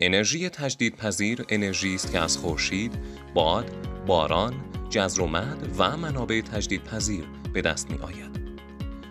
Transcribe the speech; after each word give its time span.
انرژی 0.00 0.48
تجدیدپذیر 0.48 1.44
انرژی 1.48 1.94
است 1.94 2.12
که 2.12 2.18
از 2.18 2.36
خورشید، 2.36 2.94
باد، 3.34 3.70
باران، 4.06 4.54
جزر 4.90 5.20
و 5.20 5.26
مد 5.26 5.74
و 5.78 5.96
منابع 5.96 6.40
تجدیدپذیر 6.40 7.24
به 7.52 7.62
دست 7.62 7.90
می 7.90 7.98
آید. 7.98 8.38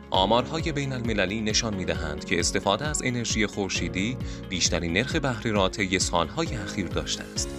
آمارهای 0.09 0.71
بین 0.71 0.93
المللی 0.93 1.41
نشان 1.41 1.75
می 1.75 1.85
دهند 1.85 2.25
که 2.25 2.39
استفاده 2.39 2.87
از 2.87 3.01
انرژی 3.05 3.45
خورشیدی 3.45 4.17
بیشترین 4.49 4.93
نرخ 4.93 5.15
بهره 5.15 5.51
را 5.51 5.69
طی 5.69 5.99
سالهای 5.99 6.55
اخیر 6.55 6.87
داشته 6.87 7.23
است. 7.33 7.49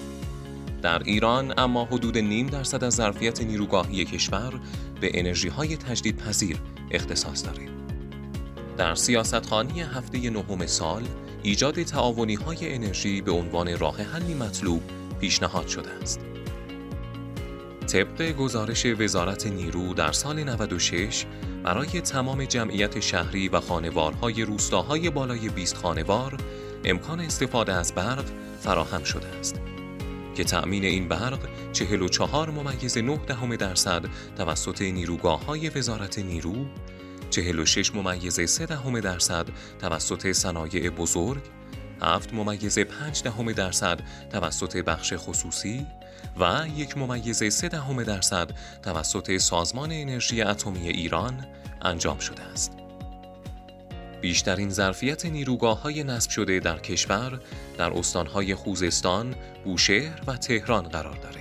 در 0.82 1.02
ایران 1.02 1.54
اما 1.58 1.84
حدود 1.84 2.18
نیم 2.18 2.46
درصد 2.46 2.84
از 2.84 2.94
ظرفیت 2.94 3.40
نیروگاهی 3.40 4.04
کشور 4.04 4.60
به 5.00 5.10
انرژی 5.14 5.48
های 5.48 5.76
تجدید 5.76 6.16
پذیر 6.16 6.56
اختصاص 6.90 7.44
دارد. 7.44 7.87
در 8.78 8.94
سیاستخانی 8.94 9.80
هفته 9.80 10.30
نهم 10.30 10.66
سال 10.66 11.02
ایجاد 11.42 11.82
تعاونی 11.82 12.34
های 12.34 12.74
انرژی 12.74 13.20
به 13.20 13.32
عنوان 13.32 13.78
راه 13.78 14.02
حلی 14.02 14.34
مطلوب 14.34 14.82
پیشنهاد 15.20 15.66
شده 15.68 15.90
است. 16.02 16.20
طبق 17.86 18.32
گزارش 18.32 18.86
وزارت 18.86 19.46
نیرو 19.46 19.94
در 19.94 20.12
سال 20.12 20.44
96 20.44 21.24
برای 21.64 22.00
تمام 22.00 22.44
جمعیت 22.44 23.00
شهری 23.00 23.48
و 23.48 23.60
خانوارهای 23.60 24.42
روستاهای 24.42 25.10
بالای 25.10 25.48
20 25.48 25.76
خانوار 25.76 26.36
امکان 26.84 27.20
استفاده 27.20 27.72
از 27.72 27.94
برق 27.94 28.24
فراهم 28.60 29.04
شده 29.04 29.26
است. 29.26 29.60
که 30.34 30.44
تأمین 30.44 30.84
این 30.84 31.08
برق 31.08 31.38
44 31.72 32.50
ممیز 32.50 32.98
9 32.98 33.16
دهم 33.26 33.56
درصد 33.56 34.04
توسط 34.36 34.82
نیروگاه 34.82 35.44
های 35.44 35.68
وزارت 35.68 36.18
نیرو، 36.18 36.66
46 37.30 37.94
ممیز 37.94 38.40
3 38.40 38.66
دهم 38.66 39.00
درصد 39.00 39.46
توسط 39.80 40.32
صنایع 40.32 40.90
بزرگ، 40.90 41.42
7 42.02 42.34
ممیز 42.34 42.78
5 42.78 43.22
دهم 43.22 43.52
درصد 43.52 44.00
توسط 44.32 44.76
بخش 44.76 45.14
خصوصی 45.16 45.86
و 46.40 46.66
یک 46.76 46.98
ممیز 46.98 47.44
3 47.44 47.68
دهم 47.68 48.02
درصد 48.02 48.50
توسط 48.82 49.36
سازمان 49.36 49.92
انرژی 49.92 50.42
اتمی 50.42 50.88
ایران 50.88 51.46
انجام 51.82 52.18
شده 52.18 52.42
است. 52.42 52.72
بیشترین 54.20 54.70
ظرفیت 54.70 55.26
نیروگاه 55.26 55.82
های 55.82 56.04
نصب 56.04 56.30
شده 56.30 56.60
در 56.60 56.78
کشور 56.78 57.40
در 57.78 57.98
استانهای 57.98 58.54
خوزستان، 58.54 59.34
بوشهر 59.64 60.20
و 60.26 60.36
تهران 60.36 60.82
قرار 60.82 61.16
دارد. 61.16 61.38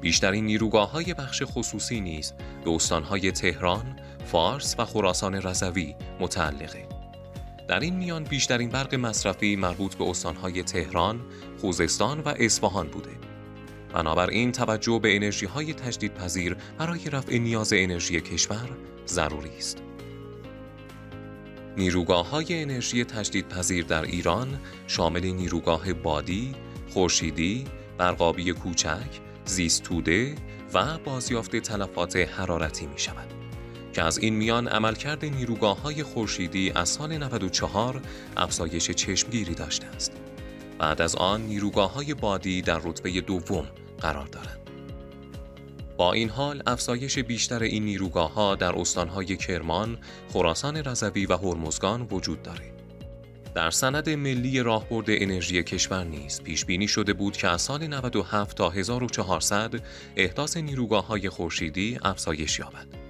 بیشترین 0.00 0.44
نیروگاه 0.44 0.90
های 0.90 1.14
بخش 1.14 1.42
خصوصی 1.46 2.00
نیز 2.00 2.32
به 2.64 2.70
استانهای 2.70 3.32
تهران، 3.32 4.00
فارس 4.24 4.74
و 4.78 4.84
خراسان 4.84 5.34
رضوی 5.34 5.94
متعلقه. 6.20 6.88
در 7.68 7.80
این 7.80 7.96
میان 7.96 8.24
بیشترین 8.24 8.68
برق 8.68 8.94
مصرفی 8.94 9.56
مربوط 9.56 9.94
به 9.94 10.04
استانهای 10.10 10.62
تهران، 10.62 11.20
خوزستان 11.60 12.20
و 12.20 12.34
اصفهان 12.38 12.88
بوده. 12.88 13.10
بنابراین 13.94 14.52
توجه 14.52 14.98
به 15.02 15.16
انرژی 15.16 15.46
های 15.46 15.74
تجدیدپذیر 15.74 16.56
برای 16.78 17.10
رفع 17.10 17.38
نیاز 17.38 17.72
انرژی 17.72 18.20
کشور 18.20 18.68
ضروری 19.06 19.56
است. 19.58 19.82
نیروگاه 21.76 22.30
های 22.30 22.62
انرژی 22.62 23.04
تجدیدپذیر 23.04 23.84
در 23.84 24.02
ایران 24.02 24.60
شامل 24.86 25.26
نیروگاه 25.26 25.92
بادی، 25.92 26.54
خورشیدی، 26.90 27.64
برقابی 27.98 28.52
کوچک، 28.52 29.20
زیستوده 29.44 30.34
و 30.74 30.98
بازیافت 30.98 31.56
تلفات 31.56 32.16
حرارتی 32.16 32.86
می 32.86 32.98
شود. 32.98 33.43
که 33.94 34.02
از 34.02 34.18
این 34.18 34.34
میان 34.34 34.68
عملکرد 34.68 35.24
نیروگاه 35.24 35.82
های 35.82 36.02
خورشیدی 36.02 36.72
از 36.74 36.88
سال 36.88 37.16
94 37.16 38.00
افزایش 38.36 38.90
چشمگیری 38.90 39.54
داشته 39.54 39.86
است. 39.86 40.12
بعد 40.78 41.02
از 41.02 41.16
آن 41.16 41.40
نیروگاه 41.40 41.92
های 41.92 42.14
بادی 42.14 42.62
در 42.62 42.78
رتبه 42.84 43.20
دوم 43.20 43.66
قرار 44.00 44.26
دارند. 44.26 44.70
با 45.96 46.12
این 46.12 46.28
حال 46.28 46.62
افزایش 46.66 47.18
بیشتر 47.18 47.62
این 47.62 47.84
نیروگاه 47.84 48.34
ها 48.34 48.54
در 48.54 48.78
استانهای 48.78 49.36
کرمان، 49.36 49.98
خراسان 50.32 50.76
رضوی 50.76 51.26
و 51.26 51.36
هرمزگان 51.36 52.08
وجود 52.10 52.42
دارد. 52.42 52.74
در 53.54 53.70
سند 53.70 54.10
ملی 54.10 54.62
راهبرد 54.62 55.06
انرژی 55.08 55.62
کشور 55.62 56.04
نیز 56.04 56.42
پیش 56.42 56.64
بینی 56.64 56.88
شده 56.88 57.12
بود 57.12 57.36
که 57.36 57.48
از 57.48 57.62
سال 57.62 57.86
97 57.86 58.56
تا 58.56 58.70
1400 58.70 59.74
احداث 60.16 60.56
نیروگاه 60.56 61.06
های 61.06 61.28
خورشیدی 61.28 61.98
افزایش 62.02 62.58
یابد. 62.58 63.03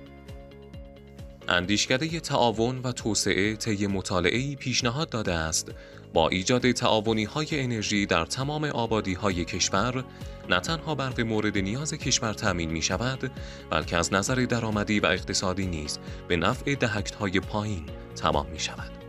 اندیشکده 1.48 2.20
تعاون 2.20 2.78
و 2.78 2.92
توسعه 2.92 3.56
طی 3.56 3.86
مطالعه‌ای 3.86 4.56
پیشنهاد 4.56 5.08
داده 5.08 5.32
است 5.32 5.70
با 6.14 6.28
ایجاد 6.28 6.72
تعاونی 6.72 7.24
های 7.24 7.46
انرژی 7.52 8.06
در 8.06 8.24
تمام 8.24 8.64
آبادی 8.64 9.14
های 9.14 9.44
کشور 9.44 10.04
نه 10.48 10.60
تنها 10.60 10.94
برق 10.94 11.20
مورد 11.20 11.58
نیاز 11.58 11.94
کشور 11.94 12.32
تأمین 12.32 12.70
می 12.70 12.82
شود 12.82 13.30
بلکه 13.70 13.96
از 13.96 14.12
نظر 14.12 14.34
درآمدی 14.34 15.00
و 15.00 15.06
اقتصادی 15.06 15.66
نیز 15.66 15.98
به 16.28 16.36
نفع 16.36 16.74
دهکت 16.74 17.14
های 17.14 17.40
پایین 17.40 17.86
تمام 18.16 18.46
می 18.46 18.60
شود. 18.60 19.03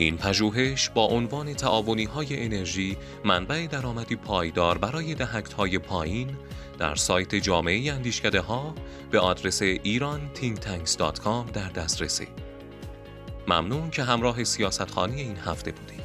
این 0.00 0.16
پژوهش 0.16 0.88
با 0.88 1.04
عنوان 1.04 1.54
تعاونی 1.54 2.04
های 2.04 2.44
انرژی 2.44 2.96
منبع 3.24 3.66
درآمدی 3.66 4.16
پایدار 4.16 4.78
برای 4.78 5.14
دهکت 5.14 5.52
های 5.52 5.78
پایین 5.78 6.36
در 6.78 6.94
سایت 6.94 7.34
جامعه 7.34 7.92
اندیشکده 7.92 8.40
ها 8.40 8.74
به 9.10 9.20
آدرس 9.20 9.62
ایران 9.62 10.20
در 11.52 11.68
دسترسی. 11.68 12.28
ممنون 13.48 13.90
که 13.90 14.02
همراه 14.02 14.44
سیاستخانی 14.44 15.20
این 15.20 15.36
هفته 15.36 15.72
بودید. 15.72 15.99